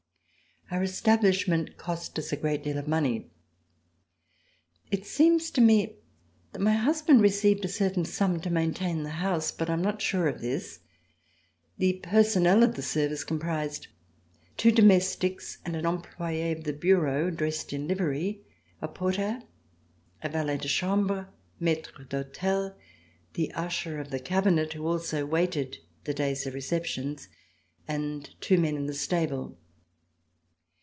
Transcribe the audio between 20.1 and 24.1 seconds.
a valet de chambre maitrc d'hotel, the usher of